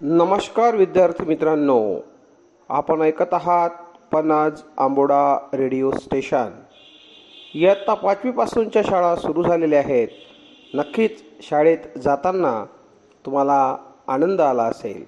नमस्कार 0.00 0.74
विद्यार्थी 0.74 1.24
मित्रांनो. 1.24 2.00
आपण 2.68 3.02
ऐकत 3.02 3.32
आहात 3.32 3.70
पनाज 4.12 4.62
आंबोडा 4.78 5.38
रेडिओ 5.54 5.90
स्टेशन. 5.90 6.48
इयत्ता 7.54 7.94
पाचवीपासूनच्या 7.94 8.82
शाळा 8.82 9.16
सुरू 9.16 9.42
झालेल्या 9.42 9.78
आहेत. 9.78 10.08
नक्कीच 10.74 11.24
शाळेत 11.42 11.98
जाताना 11.98 12.64
तुम्हाला 13.26 13.76
आनंद 14.06 14.40
आला 14.40 14.62
असेल. 14.62 15.04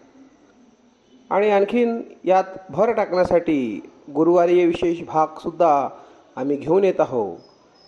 आणि 1.31 1.51
आणखीन 1.51 2.03
यात 2.25 2.45
भर 2.71 2.93
टाकण्यासाठी 2.93 3.91
गुरुवारी 4.15 4.65
विशेष 4.65 5.03
भागसुद्धा 5.03 5.89
आम्ही 6.37 6.57
घेऊन 6.57 6.85
येत 6.85 7.01
आहोत. 7.01 7.37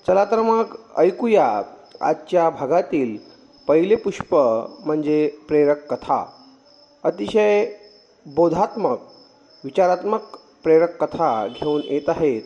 चला 0.06 0.24
तर 0.24 0.42
मग 0.42 0.64
ऐकूया 0.96 1.62
आजच्या 2.00 2.50
भागातील 2.50 3.16
पहिले 3.68 3.94
पुष्प 3.94 4.34
म्हणजे 4.86 5.38
प्रेरक 5.48 5.94
कथा. 5.94 6.24
अतिशय 7.04 7.66
बोधात्मक 8.26 8.98
विचारात्मक 9.64 10.20
प्रेरक 10.62 11.04
कथा 11.04 11.46
घेऊन 11.46 11.80
येत 11.84 12.08
आहेत 12.08 12.42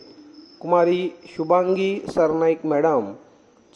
कुमारी 0.61 1.17
शुभांगी 1.25 2.05
सरनाईक 2.15 2.67
मॅडम 2.67 3.13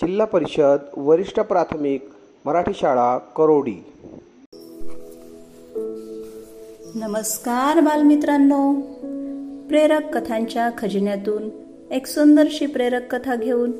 जिल्हा 0.03 0.27
परिषद 0.27 0.77
वरिष्ठ 0.97 1.41
प्राथमिक 1.41 2.09
मराठी 2.45 2.73
शाळा 2.75 3.19
करोडी. 3.19 3.85
नमस्कार 6.95 7.81
बालमित्रांनो. 7.81 8.75
प्रेरक 9.69 10.19
कथांच्या 10.19 10.71
खजिन्यातून 10.79 11.51
एक 11.91 12.07
सुंदरशी 12.07 12.67
प्रेरक 12.67 13.15
कथा 13.15 13.35
घेऊन 13.35 13.73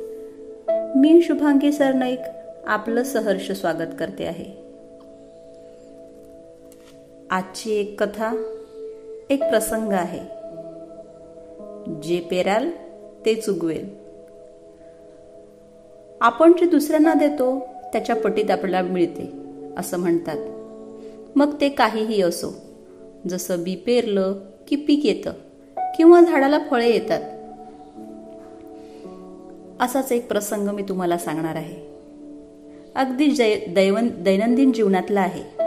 मी 0.97 1.23
शुभांगी 1.23 1.73
सरनाईक 1.73 2.21
आपलं 2.67 3.03
सहर्ष 3.03 3.53
स्वागत 3.53 3.97
करते 3.99 4.27
आहे. 4.27 4.68
आजची 7.31 7.73
एक 7.73 8.03
कथा 8.03 8.33
एक 9.31 9.43
प्रसंग 9.43 9.93
आहे. 9.93 10.21
जे 12.03 12.21
पेराल 12.21 12.71
ते 13.27 13.35
चुगवेल. 13.35 13.89
आपण 16.21 16.53
जे 16.53 16.67
दुसऱ्यांना 16.67 17.15
देतो 17.15 17.61
त्याच्या 17.93 18.17
पटीत 18.17 18.51
आपल्याला 18.51 18.89
मिळते 18.89 19.33
असं 19.79 19.99
म्हणतात. 19.99 20.37
मग 21.37 21.61
ते 21.61 21.69
काहीही 21.69 22.23
असो 22.23 22.55
जसं 23.29 23.63
बी 23.63 23.77
पेरलं 23.77 24.35
की 24.69 24.77
पीक 24.77 25.07
येतं 25.07 25.33
किंवा 25.97 26.21
झाडाला 26.21 26.59
फळे 26.71 26.91
येतात. 26.91 27.21
असाच 29.81 30.13
एक 30.13 30.29
प्रसंग 30.29 30.69
मी 30.69 30.83
तुम्हाला 30.83 31.19
सांगणार 31.19 31.57
आहे. 31.57 31.89
अगदी 32.95 33.31
जै 33.31 33.57
दैवन 33.57 34.09
दैनंदिन 34.19 34.73
जीवनातला 34.73 35.21
आहे. 35.21 35.58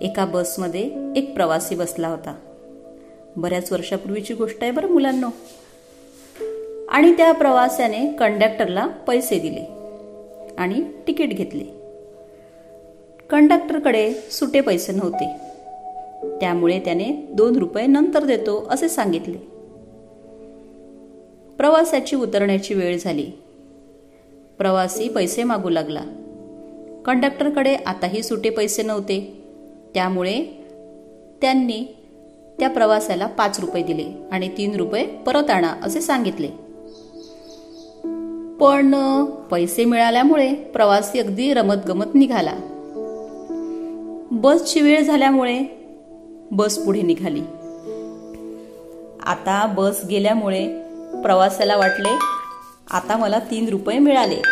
एका 0.00 0.24
बसमध्ये 0.24 0.90
एक 1.16 1.34
प्रवासी 1.34 1.74
बसला 1.74 2.08
होता. 2.08 2.34
बऱ्याच 3.36 3.72
वर्षापूर्वीची 3.72 4.34
गोष्ट 4.34 4.58
आहे 4.62 4.70
बरं 4.70 4.88
मुलांना. 4.88 5.26
आणि 6.88 7.12
त्या 7.12 7.32
प्रवास्याने 7.32 8.06
कंडक्टरला 8.06 8.86
पैसे 8.86 9.38
दिले 9.38 9.68
आणि 10.58 10.82
तिकीट 11.06 11.28
घेतले. 11.28 11.64
कंडक्टरकडे 13.30 14.12
सुटे 14.12 14.60
पैसे 14.60 14.92
नव्हते. 14.92 15.30
त्यामुळे 16.40 16.80
त्याने 16.80 17.26
दोन 17.32 17.56
रुपये 17.56 17.86
नंतर 17.86 18.24
देतो 18.24 18.66
असे 18.70 18.88
सांगितले. 18.88 19.38
प्रवासाची 21.56 22.16
उतरण्याची 22.16 22.74
वेळ 22.74 22.98
झाली. 22.98 23.30
प्रवासी 24.58 25.08
पैसे 25.08 25.42
मागू 25.42 25.68
लागला. 25.68 26.02
कंडक्टरकडे 27.06 27.74
आताही 27.74 28.22
सुटे 28.22 28.50
पैसे 28.50 28.82
नव्हते. 28.82 29.45
त्यामुळे 29.96 30.44
त्यांनी 31.40 31.96
त्या 32.58 32.70
प्रवासाला 32.70 33.26
पाच 33.26 33.60
रुपये 33.60 33.82
दिले 33.82 34.12
आणि 34.32 34.48
तीन 34.48 34.76
रुपये 34.76 35.06
परत 35.06 35.50
आणा 35.50 35.68
असे 35.82 36.00
सांगितले. 36.00 36.48
पण 38.60 38.94
पैसे 39.24 39.84
मिळाल्यामुळे 39.84 40.54
प्रवासी 40.54 41.18
अगदी 41.18 41.54
रमत 41.54 41.74
गमत 41.88 42.14
निघाला. 42.14 42.52
बसची 44.30 44.80
वेळ 44.80 45.02
झाल्यामुळे 45.02 45.62
बस 46.50 46.78
पुढे 46.78 47.02
निघाली. 47.02 47.40
आता 49.26 49.74
बस 49.76 50.00
गेल्यामुळे 50.10 50.82
प्रवासाला 51.22 51.76
वाटले 51.76 52.18
आता 52.90 53.16
मला 53.16 53.38
तीन 53.38 53.68
रुपये 53.68 53.98
मिळाले. 53.98 54.42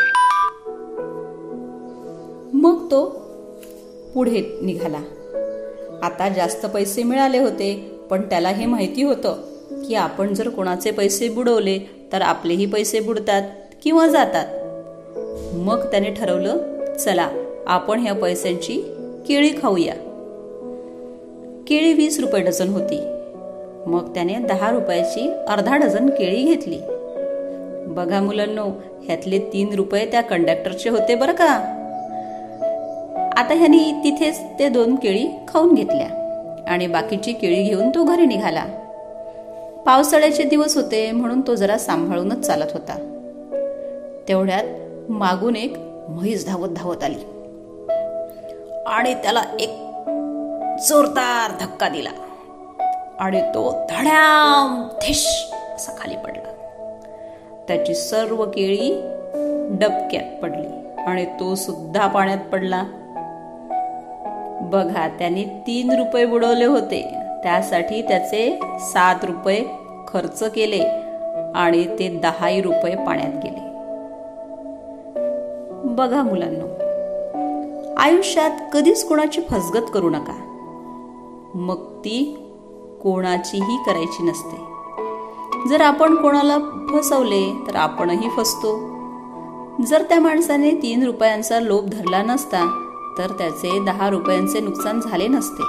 मग 2.52 2.90
तो 2.90 3.06
पुढे 4.14 4.58
निघाला. 4.62 5.00
आता 6.04 6.28
जास्त 6.28 6.66
पैसे 6.66 7.02
मिळाले 7.02 7.38
होते 7.38 7.90
पण 8.10 8.20
त्याला 8.20 8.48
हे 8.48 8.66
माहिती 8.66 9.02
होतं 9.02 9.36
की 9.88 9.94
आपण 9.94 10.34
जर 10.34 10.48
कोणाचे 10.48 10.90
पैसे 10.90 11.28
बुडवले 11.28 11.78
तर 12.12 12.22
आपलेही 12.22 12.66
पैसे 12.66 13.00
बुडतात 13.00 13.42
किंवा 13.84 14.06
जातात. 14.06 14.46
मग 15.54 15.90
त्याने 15.90 16.10
ठरवलं 16.10 16.56
चला 16.96 17.28
आपण 17.66 18.00
ह्या 18.00 18.14
पैशांची 18.14 18.94
केळी 19.28 19.50
खाऊया. 19.62 19.94
केळी 21.68 21.92
वीस 21.92 22.20
रुपये 22.20 22.42
डझन 22.42 22.68
होती. 22.68 23.00
मग 23.86 24.14
त्याने 24.14 24.34
दहा 24.34 24.70
रुपयाची 24.70 25.30
अर्धा 25.48 25.76
डझन 25.76 26.10
केळी 26.10 26.42
घेतली. 26.42 26.78
बघा 27.86 28.20
मुलांनो 28.20 28.68
ह्यातले 29.04 29.38
तीन 29.38 29.74
रुपये 29.74 30.06
त्या 30.06 30.20
कंडक्टरचे 30.20 30.90
होते 30.90 31.14
बरं 31.14 31.32
का? 31.32 31.73
आता 33.36 33.54
ह्यानी 33.54 33.92
तिथेच 34.04 34.40
ते 34.58 34.68
दोन 34.68 34.96
केळी 34.96 35.28
खाऊन 35.48 35.74
घेतल्या 35.74 36.06
आणि 36.68 36.86
बाकीची 36.86 37.32
केळी 37.32 37.62
घेऊन 37.62 37.90
तो 37.90 38.04
घरी 38.04 38.26
निघाला. 38.26 38.64
पावसाळ्याचे 39.86 40.42
दिवस 40.42 40.76
होते 40.76 41.12
म्हणून 41.12 41.40
तो 41.40 41.54
जरा 41.54 41.78
सांभाळूनच 41.78 42.40
चालत 42.40 42.72
होता. 42.72 42.94
तेवढ्यात 44.28 44.64
मागून 45.10 45.56
एक 45.56 45.74
म्हैस 46.08 46.46
धावत 46.46 46.68
धावत 46.68 47.04
आली. 47.04 47.18
आणि 48.86 49.14
त्याला 49.14 49.42
एक 49.60 49.70
जोरदार 50.88 51.50
धक्का 51.60 51.88
दिला. 51.88 52.10
आणि 53.18 53.42
तो 53.42 53.86
धड्याम 53.90 54.88
थिश 55.02 55.46
असा 55.74 55.92
खाली 55.98 56.16
पडला. 56.16 56.50
त्याची 57.68 57.94
सर्व 57.94 58.44
केळी 58.44 59.00
डबक्यात 59.80 60.42
पडली 60.42 61.02
आणि 61.06 61.24
तो 61.24 61.54
सुद्धा 61.54 62.06
पाण्यात 62.06 62.38
पडला. 62.38 62.82
बघा 64.72 65.08
त्यांनी 65.08 65.44
तीन 65.44 65.90
रुपये 65.90 66.26
बुडवले 66.26 66.64
होते. 66.64 67.02
त्यासाठी 67.42 68.02
त्याचे 68.02 68.60
सात 68.80 69.24
रुपये 69.24 69.64
खर्च 70.08 70.42
केले 70.42 70.80
आणि 71.54 71.98
ते 71.98 72.20
दहाही 72.22 72.62
रुपये 72.62 72.96
पाण्यात 73.06 73.32
गेले. 73.44 73.64
बघा 75.84 76.22
मुलांना 76.22 76.70
आयुष्यात 77.96 78.50
कधीच 78.72 79.04
कोणाची 79.04 79.40
फसगत 79.50 79.86
करू 79.94 80.10
नका. 80.10 80.34
मग 81.54 81.98
ती 81.98 82.46
कोणाचीही 83.02 83.78
करायची 83.86 84.22
नसते. 84.22 84.56
जर 85.68 85.80
आपण 85.80 86.14
कोणाला 86.14 86.58
फसवले 86.92 87.64
तर 87.66 87.76
आपणही 87.76 88.28
फसतो. 88.28 88.94
जर 89.86 90.02
त्या 90.02 90.20
माणसाने 90.20 90.70
तीन 90.70 91.02
रुपयांचा 91.02 91.60
लोभ 91.60 91.84
धरला 91.84 92.22
नसता 92.22 92.83
तर 93.18 93.26
त्याचे 93.30 93.84
दहा 93.84 94.10
रुपयांचे 94.10 94.60
नुकसान 94.60 95.00
झाले 95.00 95.28
नसते. 95.28 95.62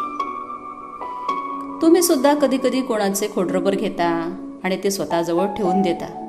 तुम्ही 1.81 2.01
सुद्धा 2.01 2.33
कधी 2.33 2.57
कधी 2.57 2.81
कोणाचे 2.81 3.27
खोडरबर 3.35 3.75
घेता 3.75 4.37
आणि 4.63 4.77
ते 4.83 4.91
स्वतःजवळ 4.91 5.45
ठेवून 5.45 5.81
देता. 5.81 6.21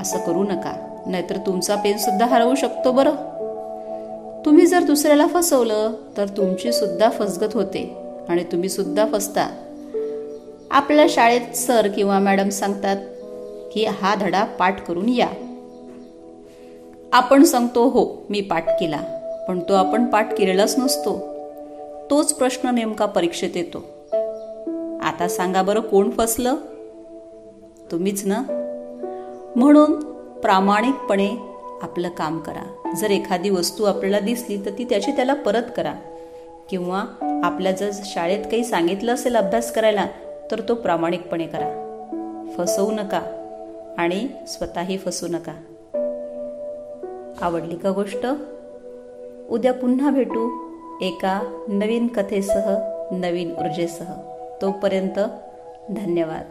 असं 0.00 0.18
करू 0.18 0.42
नका 0.42 1.02
नाहीतर 1.06 1.36
तुमचा 1.36 1.76
पेन 1.76 1.96
सुद्धा 1.96 2.26
हरवू 2.26 2.54
शकतो 2.54 2.92
बरं. 2.92 3.14
तुम्ही 4.44 4.66
जर 4.66 4.82
दुसऱ्याला 4.82 5.26
फसवलं 5.26 5.92
तर 6.16 6.28
तुमची 6.28 6.72
सुद्धा 6.72 7.10
फसगत 7.10 7.54
होते 7.54 7.96
आणि 8.28 8.44
तुम्ही 8.44 8.68
सुद्धा 8.68 9.06
फसता. 9.12 9.48
आपल्या 10.70 11.06
शाळेत 11.08 11.56
सर 11.56 11.88
किंवा 11.88 12.18
मॅडम 12.18 12.48
सांगतात 12.48 12.96
की 13.72 13.84
हा 13.84 14.14
धडा 14.14 14.44
पाठ 14.44 14.86
करून 14.86 15.08
या. 15.08 15.28
आपण 17.12 17.44
सांगतो 17.44 17.88
हो 17.88 18.26
मी 18.30 18.40
पाठ 18.40 18.80
केला. 18.80 19.13
पण 19.48 19.60
तो 19.60 19.74
आपण 19.74 20.04
पाठ 20.04 20.38
केलेलाच 20.38 20.78
नसतो. 20.78 21.34
तोच 22.10 22.32
प्रश्न 22.32 22.68
नेमका 22.68 23.06
परीक्षेत 23.06 23.50
येतो. 23.54 23.78
आता 25.02 25.28
सांगा 25.28 25.62
बरं 25.62 25.80
कोण 25.80 26.10
फसलं? 26.10 26.54
तुम्हीच 27.90 28.26
ना? 28.26 28.42
म्हणून 29.56 30.00
प्रामाणिकपणे 30.40 31.30
आपलं 31.82 32.08
काम 32.08 32.38
करा. 32.38 32.92
जर 32.96 33.10
एखादी 33.10 33.50
वस्तू 33.50 33.84
आपल्याला 33.84 34.18
दिसली 34.18 34.56
तर 34.56 34.70
ती 34.70 34.84
त्याची 34.84 35.10
त्याला 35.10 35.34
परत 35.34 35.62
करा. 35.76 35.94
किंवा 36.70 37.04
आपल्या 37.44 37.72
जर 37.72 37.90
शाळेत 38.04 38.44
काही 38.44 38.64
सांगितलं 38.64 39.14
असेल 39.14 39.36
अभ्यास 39.36 39.72
करायला 39.72 40.06
तर 40.50 40.60
तो 40.68 40.74
प्रामाणिकपणे 40.74 41.46
करा. 41.46 41.80
फसवू 42.58 42.90
नका 42.90 43.22
आणि 43.98 44.28
स्वतःही 44.48 44.98
फसू 44.98 45.26
नका. 45.26 45.52
आवडली 47.42 47.76
का 47.76 47.90
गोष्ट? 47.90 48.26
उद्या 49.50 49.72
पुन्हा 49.72 50.10
भेटू 50.10 50.42
एका 51.00 51.64
नवीन 51.68 52.06
कथेसह 52.06 52.76
नवीन 53.10 53.54
ऊर्जेसह. 53.58 54.14
तोपर्यंत 54.62 55.18
धन्यवाद. 55.90 56.42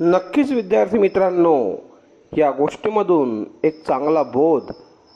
नक्कीच 0.00 0.52
विद्यार्थी 0.52 0.98
मित्रांनो 0.98 1.74
या 2.38 2.50
गोष्टीमधून 2.50 3.44
एक 3.64 3.86
चांगला 3.86 4.22
बोध 4.22 4.62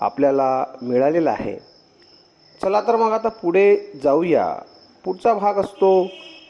आपल्याला 0.00 0.64
मिळालेला 0.82 1.30
आहे. 1.30 1.58
चला 2.62 2.80
तर 2.80 2.96
मग 2.96 3.12
आता 3.12 3.28
पुढे 3.28 3.76
जाऊया. 4.04 4.54
पुढचा 5.04 5.34
भाग 5.34 5.54
असतो 5.54 6.08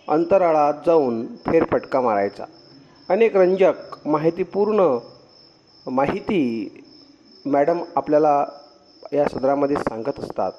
अंतराळात 0.08 0.74
जाऊन 0.86 1.26
फेरफटका 1.26 2.00
मारायचा. 2.00 2.44
अनेक 3.08 3.36
रंजक 3.36 4.08
माहितीपूर्ण 4.08 4.98
माहिती 5.86 6.68
मॅडम 7.46 7.78
आपल्याला 7.96 8.44
या 9.12 9.24
सदरामध्ये 9.24 9.76
सांगत 9.76 10.20
असतात. 10.20 10.52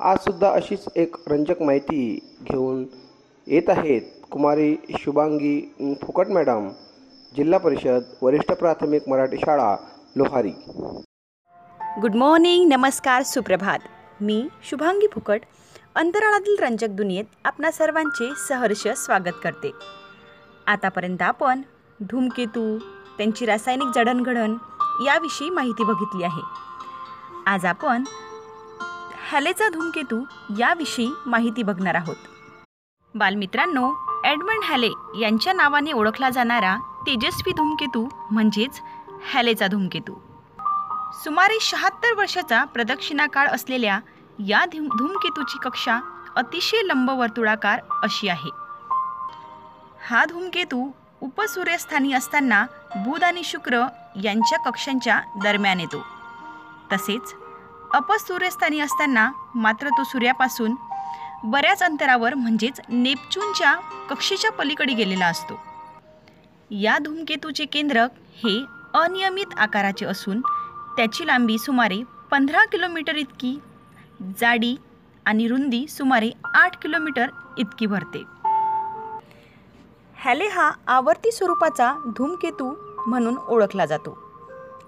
आजसुद्धा 0.00 0.50
अशीच 0.50 0.84
एक 0.96 1.16
रंजक 1.26 1.62
माहिती 1.62 2.18
घेऊन 2.42 2.84
येत 3.46 3.68
आहेत 3.68 4.02
कुमारी 4.30 4.76
शुभांगी 4.98 5.96
फुकट 6.02 6.28
मॅडम 6.28 6.68
जिल्हा 7.36 7.58
परिषद 7.58 8.02
वरिष्ठ 8.22 8.52
प्राथमिक 8.52 9.08
मराठी 9.08 9.36
शाळा 9.36 9.76
लोहारी. 10.16 10.52
गुड 12.00 12.14
मॉर्निंग 12.14 12.68
नमस्कार 12.68 13.22
सुप्रभात. 13.22 13.78
मी 14.20 14.48
शुभांगी 14.62 15.06
फुकट 15.06 15.40
अंतराळातील 15.94 16.56
रंजक 16.60 16.88
दुनियेत 16.88 17.24
आपणा 17.44 17.70
सर्वांचे 17.70 18.30
सहर्ष 18.48 18.86
स्वागत 18.96 19.38
करते. 19.44 19.70
आतापर्यंत 20.66 21.22
आपण 21.22 21.62
धूमकेतू 22.00 22.78
त्यांची 23.18 23.46
रासायनिक 23.46 23.88
जडणघडण 23.94 24.54
याविषयी 25.04 25.50
माहिती 25.50 25.84
बघितली 25.84 26.22
आहे. 26.22 26.42
आज 27.46 27.64
आपण 27.66 28.04
हॅलेचा 29.30 29.68
धूमकेतू 29.68 30.24
याविषयी 30.58 31.10
माहिती 31.26 31.62
बघणार 31.62 31.94
आहोत. 31.94 32.16
बालमित्रांनो 33.14 33.92
एडमंड 34.24 34.64
हॅले 34.64 34.90
यांच्या 35.18 35.52
नावाने 35.52 35.92
ओळखला 35.92 36.30
जाणारा 36.30 36.76
तेजस्वी 37.06 37.52
धूमकेतू 37.52 38.08
म्हणजेच 38.30 38.80
हॅलेचा 39.32 39.66
धूमकेतू. 39.66 40.14
सुमारे 41.24 41.58
शहात्तर 41.60 42.14
वर्षाचा 42.16 42.64
प्रदक्षिणाकाळ 42.64 43.46
असलेल्या 43.46 44.00
या 44.46 44.64
धूम 44.64 44.88
धूमकेतूची 44.98 45.58
कक्षा 45.58 46.00
अतिशय 46.36 46.82
लंबवर्तुळाकार 46.82 47.80
अशी 48.02 48.28
आहे. 48.28 48.50
हा 50.10 50.24
धूमकेतू 50.24 50.90
उपसूर्यस्थानी 51.20 52.12
असताना 52.12 52.66
बुध 52.96 53.24
आणि 53.24 53.42
शुक्र 53.44 53.84
यांच्या 54.22 54.58
कक्षांच्या 54.58 55.20
दरम्यान 55.42 55.80
येतो. 55.80 56.02
तसेच 56.92 57.34
अपसूर्यस्थानी 57.94 58.80
असताना 58.80 59.30
मात्र 59.54 59.88
तो 59.88 60.04
सूर्यापासून 60.04 60.74
बऱ्याच 61.44 61.82
अंतरावर 61.82 62.34
म्हणजेच 62.34 62.80
नेपच्यूनच्या 62.88 63.74
कक्षेच्या 64.10 64.50
पलीकडे 64.52 64.94
गेलेला 64.94 65.26
असतो. 65.26 65.60
या 66.70 66.98
धूमकेतूचे 66.98 67.64
केंद्रक 67.64 68.10
हे 68.44 68.56
अनियमित 68.94 69.58
आकाराचे 69.58 70.06
असून 70.06 70.40
त्याची 70.96 71.26
लांबी 71.26 71.58
सुमारे 71.58 72.02
पंधरा 72.30 72.64
किलोमीटर 72.64 73.16
इतकी 73.16 73.58
जाडी 74.40 74.76
आणि 75.26 75.48
रुंदी 75.48 75.86
सुमारे 75.88 76.30
आठ 76.54 76.76
किलोमीटर 76.82 77.26
इतकी 77.58 77.86
भरते. 77.86 78.39
हॅले 80.24 80.46
हा 80.46 80.72
आवर्ती 80.86 81.32
स्वरूपाचा 81.32 81.92
धूमकेतू 82.16 82.74
म्हणून 83.06 83.36
ओळखला 83.48 83.86
जातो. 83.86 84.18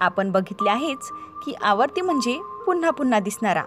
आपण 0.01 0.31
बघितले 0.33 0.71
आहेच 0.71 1.09
की 1.45 1.55
आवर्ती 1.63 2.01
म्हणजे 2.01 2.41
पुन्हा 2.67 2.91
पुन्हा 2.91 3.21
दिसणारा. 3.21 3.63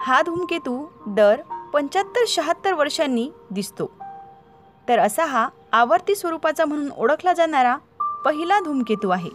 हा 0.00 0.22
धूमकेतू 0.22 0.86
दर 1.06 1.40
पंच्याहत्तर 1.72 2.24
शहात्तर 2.28 2.74
वर्षांनी 2.74 3.30
दिसतो. 3.50 3.86
तर 4.88 4.98
असा 4.98 5.24
हा 5.24 5.48
आवर्ती 5.72 6.14
स्वरूपाचा 6.14 6.64
म्हणून 6.64 6.90
ओळखला 6.96 7.32
जाणारा 7.32 7.76
पहिला 8.24 8.60
धूमकेतू 8.60 9.10
आहे. 9.10 9.30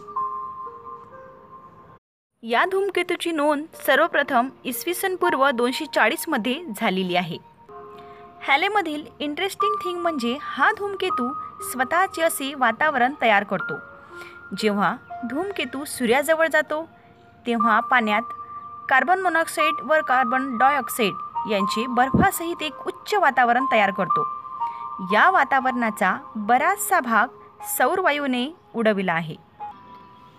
या 2.42 2.64
धूमकेतूची 2.64 3.30
नोंद 3.32 3.64
सर्वप्रथम 3.86 4.48
इसवी 4.64 4.94
सन 4.94 5.16
पूर्व 5.16 5.50
दोनशे 5.50 5.84
चाळीसमध्ये 5.94 6.64
झालेली 6.76 7.16
आहे. 7.16 7.47
हॅलेमधील 8.48 9.04
इंटरेस्टिंग 9.18 9.74
थिंग 9.74 10.00
म्हणजे 10.00 10.38
हा 10.42 10.70
धूमकेतू 10.78 11.32
स्वतःचे 11.62 12.22
असे 12.22 12.54
वातावरण 12.54 13.14
तयार 13.22 13.44
करतो. 13.44 13.74
जेव्हा 14.58 14.96
धूमकेतू 15.30 15.84
सूर्याजवळ 15.84 16.46
जातो 16.46 16.88
तेव्हा 17.46 17.80
पाण्यात 17.80 18.22
कार्बन 18.88 19.20
मोनॉक्साईड 19.20 19.74
व 19.82 19.94
कार्बन 20.08 20.56
डायऑक्साईड 20.58 21.14
यांचे 21.50 21.86
बर्फासहित 21.86 22.62
एक 22.62 22.86
उच्च 22.86 23.14
वातावरण 23.14 23.64
तयार 23.72 23.90
करतो. 23.90 24.26
या 25.12 25.30
वातावरणाचा 25.30 26.18
बराचसा 26.36 27.00
भाग 27.00 27.28
सौरवायूने 27.78 28.56
उडविला 28.74 29.12
आहे. 29.12 29.36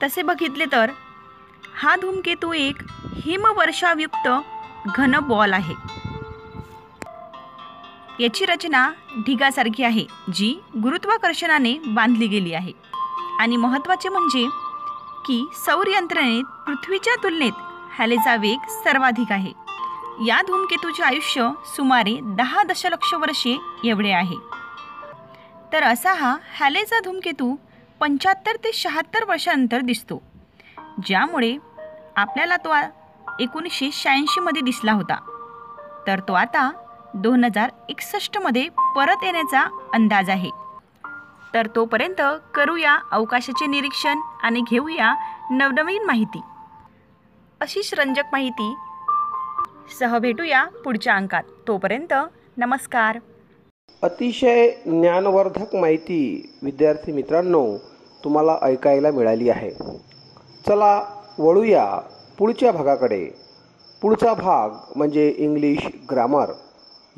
तसे 0.04 0.22
बघितले 0.22 0.66
तर 0.72 0.92
हा 1.76 1.96
धूमकेतू 1.96 2.54
एक 2.54 2.76
हिमवर्षावयुक्त 3.16 4.30
घन 4.96 5.20
बॉल 5.20 5.54
आहे. 5.54 5.99
याची 8.20 8.46
रचना 8.46 8.90
ढिगासारखी 9.26 9.84
आहे 9.84 10.06
जी 10.34 10.54
गुरुत्वाकर्षणाने 10.84 11.74
बांधली 11.86 12.28
गेली 12.28 12.54
आहे. 12.54 12.72
आणि 13.40 13.58
महत्त्वाचे 13.58 14.10
म्हणजे 14.10 14.46
की 15.26 15.44
सौर 15.66 15.88
यंत्रणेत 15.88 16.44
पृथ्वीच्या 16.66 17.16
तुलनेत 17.24 17.62
हॅलेचा 17.98 18.36
वेग 18.36 18.68
सर्वाधिक 18.70 19.32
आहे. 19.32 19.52
या 20.26 20.42
धूमकेतूचे 20.48 21.04
आयुष्य 21.04 21.50
सुमारे 21.76 22.18
दहा 22.38 22.64
दशलक्ष 22.64 23.14
वर्षे 23.14 23.58
एवढे 23.84 24.12
आहे. 24.12 24.36
तर 25.74 25.84
असा 25.84 26.14
हा 26.14 26.36
हॅलेचा 26.60 27.00
धूमकेतू 27.00 27.56
पंच्याहत्तर 28.00 28.56
ते 28.56 28.72
शहात्तर 28.74 29.24
वर्षानंतर 29.30 29.80
दिसतो 29.80 30.22
ज्यामुळे 31.06 31.56
आपल्याला 32.16 32.58
तो 32.58 32.76
एकोणीसशे 33.40 33.90
शहाऐंशीमध्ये 33.94 34.62
दिसला 34.62 34.92
होता. 34.92 35.18
तर 36.08 36.20
तो 36.20 36.34
आता 36.34 36.70
दोन 37.16 37.44
हजार 37.44 37.70
एकसष्टमध्ये 37.90 38.70
परत 38.96 39.24
येण्याचा 39.24 39.90
अंदाज 39.94 40.30
आहे. 40.30 40.50
तर 41.54 41.68
तोपर्यंत 41.76 42.22
करूया 42.54 43.00
अवकाशाचे 43.12 43.66
निरीक्षण 43.66 44.20
आणि 44.44 44.62
घेऊया 44.70 45.14
नवनवीन 45.52 46.04
माहिती. 46.04 46.42
अशीच 47.62 47.94
रंजक 47.94 48.22
माहिती. 48.32 48.76
सह 50.00 50.18
भेटूया 50.18 50.66
पुढच्या 50.84 51.16
अंकात. 51.16 51.44
तोपर्यंत 51.68 52.14
नमस्कार. 52.58 53.20
अतिशय 54.02 54.70
ज्ञानवर्धक 54.70 55.76
माहिती 55.76 56.54
विद्यार्थी 56.64 57.12
मित्रांनो 57.12 57.78
तुम्हाला 58.24 58.58
ऐकायला 58.62 59.12
मिळाली 59.12 59.50
आहे. 59.50 59.72
चला 60.68 61.22
वळूया 61.40 62.02
पुढच्या 62.38 62.72
भागाकडे. 62.72 63.30
पुढचा 64.02 64.34
भाग 64.34 64.70
म्हणजे 64.96 65.36
इंग्लिश 65.38 65.88
ग्रामर. 66.12 66.46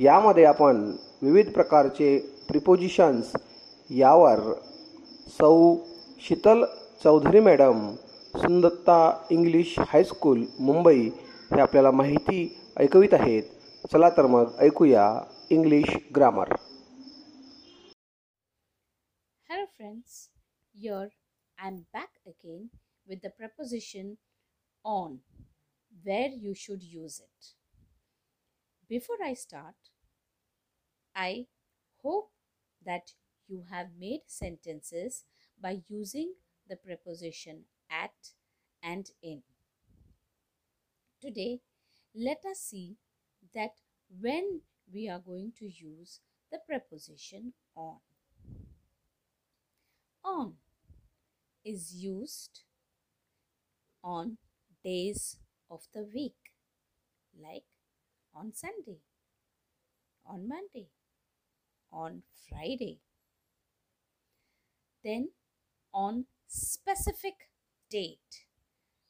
यामध्ये 0.01 0.43
आपण 0.46 0.77
विविध 1.22 1.51
प्रकारचे 1.53 2.17
प्रिपोजिशन्स 2.48 3.31
यावर 3.89 4.39
सौ 5.29 5.51
शीतल 6.22 6.63
चौधरी 7.03 7.39
मॅडम 7.39 7.93
सुंदत्ता 8.34 8.98
इंग्लिश 9.31 9.77
हायस्कूल 9.79 10.46
मुंबई 10.60 11.08
हे 11.51 11.60
आपल्याला 11.62 11.91
माहिती 11.91 12.39
ऐकवित 12.77 13.13
आहेत. 13.13 13.43
चला 13.93 14.10
तर 14.10 14.25
मग 14.25 14.55
ऐकूया 14.60 15.05
English 15.51 15.96
grammar. 16.15 16.53
Hello 19.50 19.65
friends 19.65 20.27
your 20.75 21.08
I 21.58 21.67
am 21.67 21.79
back 21.93 22.27
again 22.27 22.67
with 23.08 23.17
the 23.24 23.29
preposition 23.38 24.13
on 24.86 25.17
where 25.91 26.38
you 26.43 26.53
should 26.58 26.84
use 26.84 27.22
it 27.22 27.55
Before 28.91 29.24
I 29.24 29.36
start, 29.36 29.75
I 31.15 31.45
hope 32.03 32.31
that 32.86 33.13
you 33.48 33.63
have 33.71 33.88
made 33.98 34.24
sentences 34.27 35.24
by 35.62 35.83
using 35.88 36.33
the 36.67 36.75
preposition 36.75 37.62
at 37.89 38.33
and 38.83 39.10
in. 39.24 39.43
Today, 41.21 41.62
let 42.13 42.39
us 42.43 42.60
see 42.60 42.98
that 43.55 43.75
when 44.19 44.60
we 44.93 45.07
are 45.07 45.19
going 45.19 45.53
to 45.60 45.71
use 45.71 46.19
the 46.51 46.60
preposition 46.67 47.53
on. 47.77 48.00
On 50.25 50.55
is 51.63 51.95
used 51.95 52.63
on 54.03 54.38
days 54.83 55.38
of 55.69 55.88
the 55.93 56.05
week, 56.13 56.36
like 57.41 57.63
on 58.33 58.53
Sunday, 58.53 59.00
on 60.25 60.47
Monday, 60.47 60.89
on 61.93 62.23
Friday. 62.50 63.00
Then 65.03 65.33
on 65.93 66.27
specific 66.47 67.51
date, 67.89 68.45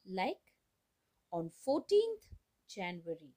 like 0.06 0.52
on 1.32 1.50
14th 1.50 2.26
January, 2.68 3.34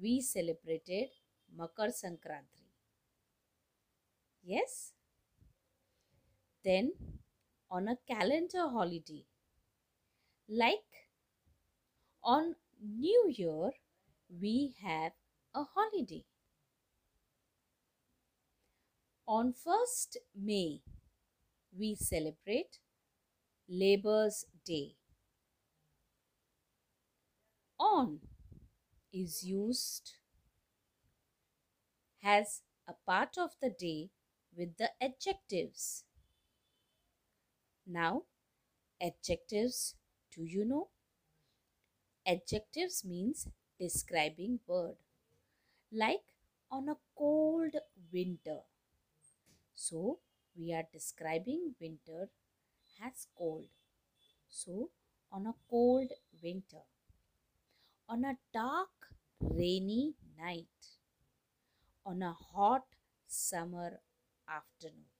we 0.00 0.20
celebrated 0.22 1.10
Makar 1.52 1.88
Sankranti. 1.90 2.68
Yes? 4.42 4.92
Then, 6.64 6.92
on 7.70 7.88
a 7.88 7.96
calendar 8.06 8.68
holiday, 8.68 9.24
like 10.48 11.06
on 12.22 12.56
New 12.82 13.28
Year, 13.34 13.72
we 14.30 14.74
have 14.82 15.12
a 15.54 15.64
holiday. 15.64 16.24
On 19.28 19.52
1st 19.52 20.16
May, 20.34 20.80
we 21.76 21.94
celebrate 21.94 22.78
Labor's 23.68 24.46
Day. 24.64 24.96
On 27.78 28.20
is 29.12 29.44
used 29.44 30.12
has 32.22 32.62
a 32.86 32.92
part 33.06 33.38
of 33.38 33.52
the 33.62 33.70
day 33.70 34.10
with 34.54 34.76
the 34.76 34.90
adjectives. 35.00 36.04
Now, 37.86 38.24
adjectives, 39.00 39.96
do 40.32 40.44
you 40.44 40.64
know? 40.64 40.90
Adjectives 42.26 43.06
means 43.06 43.48
describing 43.78 44.60
word 44.66 44.96
like 45.92 46.34
on 46.70 46.88
a 46.88 46.96
cold 47.16 47.74
winter. 48.12 48.60
So, 49.76 50.18
we 50.56 50.72
are 50.72 50.82
describing 50.92 51.76
winter 51.80 52.30
as 53.00 53.28
cold. 53.36 53.68
So, 54.48 54.90
on 55.32 55.46
a 55.46 55.54
cold 55.70 56.12
winter. 56.42 56.84
On 58.08 58.24
a 58.24 58.36
dark, 58.52 59.14
rainy 59.38 60.16
night. 60.36 60.96
On 62.06 62.22
a 62.22 62.32
hot 62.32 62.86
summer 63.26 64.00
afternoon. 64.48 65.10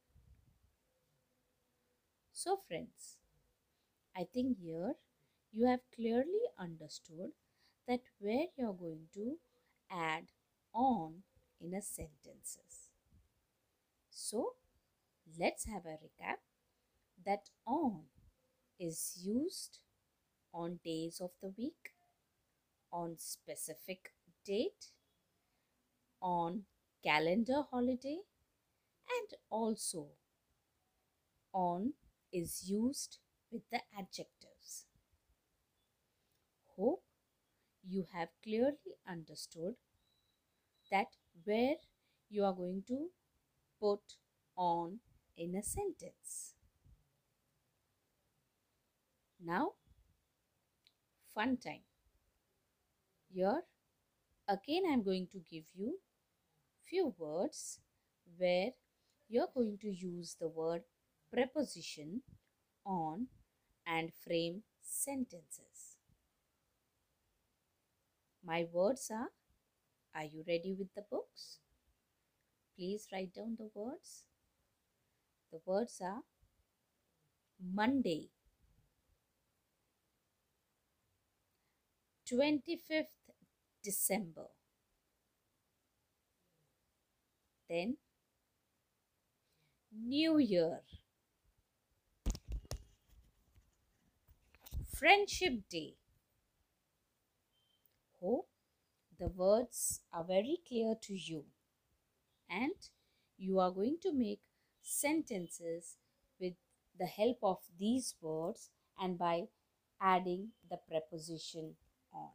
So, 2.33 2.57
friends, 2.69 3.17
I 4.17 4.25
think 4.25 4.59
here 4.59 4.97
you 5.53 5.67
have 5.67 5.81
clearly 5.95 6.43
understood 6.59 7.33
that 7.89 8.03
where 8.19 8.47
you 8.57 8.69
are 8.69 8.73
going 8.75 9.09
to 9.15 9.39
add 9.91 10.33
on 10.75 11.23
in 11.61 11.75
a 11.75 11.83
sentences. 11.83 12.91
So, 14.11 14.57
let's 15.39 15.67
have 15.67 15.87
a 15.87 15.99
recap 15.99 16.39
that 17.25 17.51
on 17.67 18.05
is 18.81 19.21
used 19.23 19.81
on 20.55 20.81
days 20.85 21.21
of 21.21 21.33
the 21.43 21.51
week, 21.57 21.95
on 22.93 23.17
specific 23.17 24.13
date, 24.45 24.91
on 26.21 26.67
calendar 27.03 27.63
holiday, 27.71 28.21
and 29.09 29.29
also 29.51 30.09
on 31.53 31.95
is 32.33 32.69
used 32.71 33.19
with 33.51 33.69
the 33.71 33.81
adjectives. 33.99 34.87
Hope 36.77 37.03
you 37.89 38.05
have 38.13 38.29
clearly 38.43 38.97
understood 39.09 39.77
that 40.91 41.09
where 41.45 41.77
you 42.29 42.45
are 42.45 42.53
going 42.53 42.83
to 42.89 43.11
put 43.81 44.01
on 44.57 45.01
in 45.37 45.55
a 45.55 45.63
sentence. 45.63 46.55
Now, 49.41 49.73
fun 51.35 51.57
time. 51.59 51.83
Here, 53.33 53.63
again, 54.49 54.85
I 54.89 54.93
am 54.95 55.03
going 55.03 55.29
to 55.29 55.39
give 55.39 55.65
you 55.75 56.01
few 56.85 57.15
words 57.19 57.81
where 58.39 58.73
you're 59.29 59.49
going 59.55 59.79
to 59.79 59.91
use 59.93 60.37
the 60.41 60.49
word 60.49 60.83
preposition 61.33 62.23
on 62.85 63.29
and 63.87 64.13
frame 64.15 64.63
sentences. 64.83 65.96
My 68.47 68.65
words 68.73 69.11
are 69.11 69.31
Are 70.15 70.25
you 70.25 70.45
ready 70.47 70.75
with 70.75 70.95
the 70.95 71.03
books? 71.03 71.61
Please 72.77 73.09
write 73.13 73.35
down 73.35 73.57
the 73.59 73.69
words. 73.75 74.25
The 75.51 75.61
words 75.67 76.01
are 76.01 76.23
Monday, 77.61 78.31
25th 82.25 83.11
December. 83.83 84.49
Then 87.69 87.97
New 89.91 90.39
Year, 90.39 90.83
Friendship 94.93 95.69
Day. 95.69 95.97
The 99.19 99.29
words 99.29 100.01
are 100.13 100.25
very 100.25 100.59
clear 100.69 100.95
to 101.03 101.15
you 101.15 101.45
and 102.51 102.75
you 103.39 103.59
are 103.59 103.71
going 103.71 103.97
to 104.03 104.13
make 104.13 104.41
sentences 104.83 105.97
with 106.39 106.55
the 106.99 107.07
help 107.07 107.39
of 107.43 107.59
these 107.79 108.15
words 108.21 108.71
and 108.99 109.19
by 109.19 109.45
adding 110.01 110.49
the 110.69 110.77
preposition 110.77 111.77
on. 112.13 112.31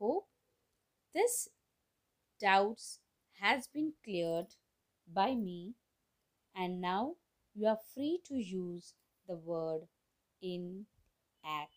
Hope 0.00 0.26
this 1.14 1.48
doubts 2.40 2.98
has 3.40 3.68
been 3.68 3.92
cleared 4.04 4.54
by 5.06 5.34
me 5.34 5.74
and 6.54 6.80
now 6.80 7.14
you 7.54 7.66
are 7.66 7.78
free 7.94 8.20
to 8.26 8.34
use 8.34 8.94
the 9.28 9.36
word 9.36 9.82
in, 10.42 10.86
at 11.44 11.70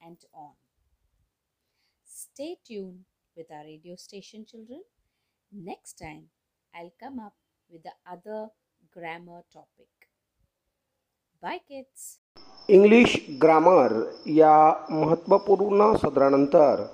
and 0.00 0.18
on. 0.32 0.67
Stay 2.38 2.56
tuned 2.64 3.00
with 3.36 3.50
our 3.50 3.64
radio 3.64 3.96
station 3.96 4.44
children. 4.46 4.82
Next 5.52 5.94
time 5.94 6.26
I'll 6.74 6.92
come 6.96 7.18
up 7.18 7.34
with 7.70 7.82
the 7.82 7.94
other 8.06 8.46
grammar 8.92 9.40
topic. 9.52 9.90
Bye 11.42 11.58
kids. 11.66 12.04
English 12.68 13.16
grammar 13.42 13.94
या 14.36 14.54
महत्त्वपूर्ण 14.90 15.92
सदरानंतर 15.96 16.84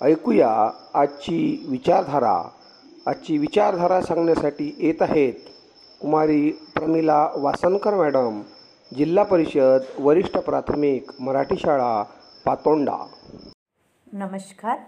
ऐकूया 0.00 0.50
आजची 1.00 1.40
विचारधारा 1.68 2.36
आजची 3.06 3.36
विचारधारा 3.38 4.00
सांगण्यासाठी 4.02 4.72
येत 4.78 5.02
आहेत 5.02 5.50
कुमारी 6.00 6.50
प्रमिला 6.76 7.20
वासनकर 7.36 7.94
मॅडम 7.98 8.40
जिल्हा 8.92 9.24
परिषद 9.24 9.92
वरिष्ठ 9.98 10.38
प्राथमिक 10.48 11.12
मराठी 11.20 11.56
शाळा 11.56 12.02
पातोंडा 12.46 12.96
नमस्कार 14.12 14.78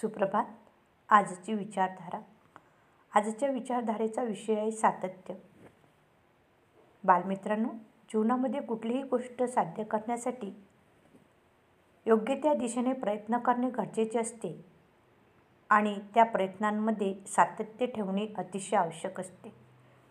सुप्रभात. 0.00 0.44
आजची 1.08 1.54
विचारधारा. 1.54 2.20
आजच्या 3.14 3.50
विचारधारेचा 3.50 4.22
विषय 4.22 4.54
आहे 4.54 4.70
सातत्य. 4.70 5.34
बालमित्रांनो 7.04 7.68
जीवनामध्ये 8.08 8.60
कुठलीही 8.62 9.02
गोष्ट 9.02 9.42
साध्य 9.42 9.84
करण्यासाठी 9.84 10.52
योग्य 12.06 12.34
त्या 12.34 12.54
दिशेने 12.54 12.92
प्रयत्न 12.92 13.38
करणे 13.38 13.70
गरजेचे 13.70 14.18
असते 14.18 14.64
आणि 15.70 15.98
त्या 16.14 16.24
प्रयत्नांमध्ये 16.24 17.14
सातत्य 17.26 17.86
ठेवणे 17.86 18.26
अतिशय 18.38 18.76
आवश्यक 18.76 19.20
असते. 19.20 19.54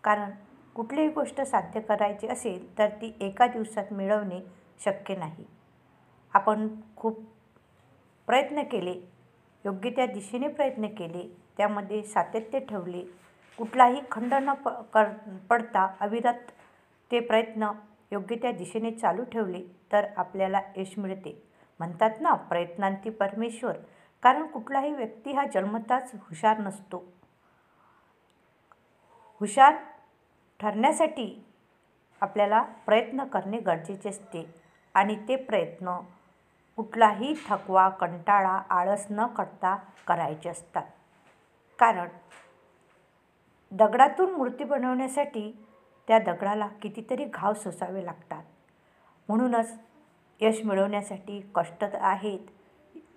कारण 0.04 0.30
कुठलीही 0.74 1.08
गोष्ट 1.08 1.40
साध्य 1.40 1.80
करायची 1.80 2.28
असेल 2.28 2.78
तर 2.78 2.88
ती 2.88 3.14
एका 3.20 3.46
दिवसात 3.46 3.92
मिळवणे 3.92 4.40
शक्य 4.84 5.16
नाही. 5.16 5.44
आपण 6.34 6.68
खूप 6.96 7.20
प्रयत्न 8.28 8.62
केले. 8.62 8.92
योग्य 9.64 9.90
त्या 9.90 10.06
दिशेने 10.06 10.48
प्रयत्न 10.48 10.86
केले. 10.86 11.22
त्यामध्ये 11.56 12.02
सातत्य 12.02 12.58
ठेवले. 12.60 13.02
कुठलाही 13.58 14.00
खंड 14.10 14.34
न 14.34 14.52
प 14.52 14.68
कर 14.68 15.04
पडता 15.50 15.86
अविरत 16.00 16.50
ते 17.10 17.20
प्रयत्न 17.20 17.70
योग्य 18.12 18.36
त्या 18.36 18.52
दिशेने 18.52 18.90
चालू 18.90 19.24
ठेवले 19.24 19.62
तर 19.92 20.06
आपल्याला 20.16 20.60
यश 20.76 20.92
मिळते. 20.98 21.42
म्हणतात 21.78 22.20
ना 22.20 22.34
प्रयत्नांती 22.34 23.10
परमेश्वर. 23.10 23.76
कारण 24.22 24.46
कुठलाही 24.46 24.92
व्यक्ती 24.92 25.32
हा 25.32 25.44
जन्मताच 25.46 26.10
हुशार 26.14 26.58
नसतो. 26.58 27.04
हुशार 29.40 29.74
ठरण्यासाठी 30.60 31.44
आपल्याला 32.20 32.62
प्रयत्न 32.62 33.24
करणे 33.24 33.58
गरजेचे 33.58 34.08
असते. 34.08 34.54
आणि 34.94 35.16
ते 35.28 35.36
प्रयत्न 35.36 35.98
कुठलाही 36.78 37.34
थकवा 37.48 37.88
कंटाळा 37.88 38.62
आळस 38.70 39.06
न 39.10 39.26
करता 39.26 39.78
करायचे 40.08 40.48
असतात. 40.48 40.82
कारण 41.78 42.08
दगडातून 43.72 44.30
मूर्ती 44.32 44.64
बनवण्यासाठी 44.64 45.64
त्या 46.08 46.18
दगडाला 46.18 46.66
कितीतरी 46.66 47.24
घाव 47.24 47.52
सोसावे 47.54 48.06
लागतात. 48.06 48.42
म्हणूनच 49.28 49.78
यश 50.40 50.60
मिळवण्यासाठी 50.64 51.50
कष्ट 51.54 51.82
तर 51.82 51.98
आहेत. 52.00 52.38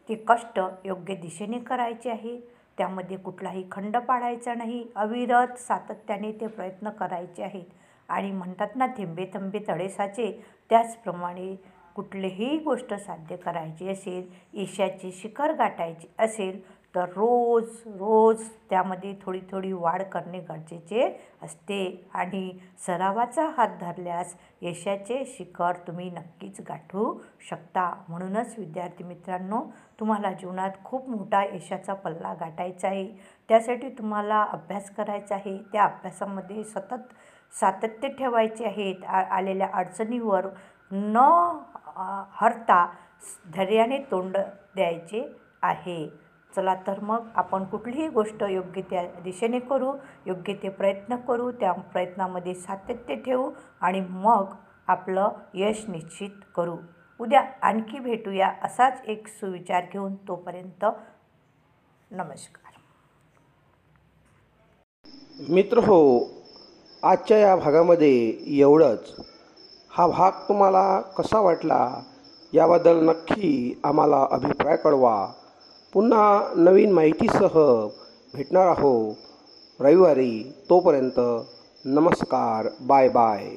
ते 0.09 0.25
कष्ट 0.27 0.59
योग्य 0.85 1.15
दिशेने 1.15 1.59
करायचे 1.59 2.09
आहे. 2.09 2.39
त्यामध्ये 2.77 3.17
कुठलाही 3.17 3.65
खंड 3.71 3.97
पाडायचा 3.97 4.53
नाही. 4.53 4.87
अविरत 4.95 5.59
सातत्याने 5.59 6.31
ते 6.31 6.47
प्रयत्न 6.47 6.89
करायचे 6.89 7.43
आहेत. 7.43 7.65
आणि 8.09 8.31
म्हणतात 8.31 8.75
ना 8.75 8.87
थेंबे 8.87 9.25
थंबे 9.33 9.59
तळेसाचे 9.67 10.45
त्याचप्रमाणे 10.69 11.80
कुठलीही 11.95 12.57
गोष्ट 12.57 12.93
साध्य 12.93 13.35
करायची 13.35 13.89
असेल 13.89 14.29
यशाची 14.53 15.11
शिखर 15.11 15.53
गाठायची 15.53 16.07
असेल 16.19 16.59
तर 16.95 17.09
रोज 17.09 17.67
रोज 17.87 18.41
त्यामध्ये 18.69 19.13
थोडी 19.21 19.39
थोडी 19.51 19.71
वाढ 19.73 20.01
करणे 20.03 20.39
गरजेचे 20.39 21.03
असते. 21.41 22.09
आणि 22.13 22.51
सरावाचा 22.85 23.45
हात 23.57 23.77
धरल्यास 23.81 24.35
यशाचे 24.61 25.23
शिखर 25.27 25.77
तुम्ही 25.87 26.09
नक्कीच 26.09 26.59
गाठू 26.69 27.13
शकता. 27.49 27.89
म्हणूनच 28.09 28.55
विद्यार्थी 28.57 29.03
मित्रांनो 29.03 29.61
तुम्हाला 29.99 30.31
जीवनात 30.31 30.83
खूप 30.83 31.09
मोठा 31.09 31.43
यशाचा 31.45 31.93
पल्ला 31.93 32.33
गाठायचा 32.39 32.87
आहे. 32.87 33.07
त्यासाठी 33.49 33.89
तुम्हाला 33.89 34.43
अभ्यास 34.43 34.89
करायचा 34.95 35.35
आहे. 35.35 35.57
त्या 35.71 35.83
अभ्यासामध्ये 35.83 36.63
सतत 36.63 37.13
सातत्य 37.53 38.09
ठेवायचे 38.09 38.65
आहेत. 38.65 39.03
आ 39.05 39.21
आलेल्या 39.37 39.69
अडचणीवर 39.73 40.47
न 40.91 41.17
हरता 42.41 42.85
धैर्याने 43.55 43.97
तोंड 44.11 44.37
द्यायचे 44.75 45.27
आहे. 45.61 46.07
चला 46.53 46.73
तर 46.87 46.99
मग 46.99 47.27
आपण 47.35 47.63
कुठलीही 47.63 48.07
गोष्ट 48.09 48.43
योग्य 48.49 48.81
त्या 48.81 49.03
दिशेने 49.23 49.59
करू 49.59 49.93
योग्य 50.27 50.53
ते 50.53 50.69
प्रयत्न 50.69 51.15
करू 51.27 51.51
त्या 51.51 51.71
प्रयत्नामध्ये 51.71 52.53
सातत्य 52.55 53.15
ठेवू 53.15 53.49
आणि 53.81 54.01
मग 54.01 54.53
आपलं 54.87 55.29
यश 55.53 55.83
निश्चित 55.89 56.43
करू. 56.55 56.75
उद्या 57.19 57.41
आणखी 57.61 57.99
भेटूया 57.99 58.47
असाच 58.63 59.01
एक 59.07 59.27
सुविचार 59.27 59.85
घेऊन 59.93 60.15
तोपर्यंत 60.27 60.85
नमस्कार. 62.11 62.73
मित्र 65.49 65.77
हो 65.77 65.99
आजच्या 67.03 67.37
या 67.37 67.55
भागामध्ये 67.55 68.11
एवढंच. 68.59 69.15
हा 69.93 70.07
भाग 70.07 70.31
तुम्हाला 70.31 71.01
कसा 71.01 71.39
वाटला 71.39 72.01
याबद्दल 72.53 73.09
नक्की 73.09 73.79
आम्हाला 73.83 74.27
अभिप्राय 74.31 74.77
कळवा. 74.77 75.25
पुन्हा 75.93 76.53
नवीन 76.55 76.91
माहितीसह 76.91 77.57
भेटणार 78.33 78.67
आहो 78.67 79.17
रविवारी 79.79 80.55
तोपर्यंत 80.69 81.19
नमस्कार 81.85 82.67
बाय 82.81 83.09
बाय. 83.09 83.49